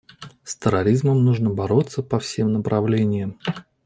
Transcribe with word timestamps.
С 0.43 0.55
терроризмом 0.57 1.23
нужно 1.23 1.51
бороться 1.51 2.01
по 2.01 2.17
всем 2.17 2.51
направлениям. 2.53 3.37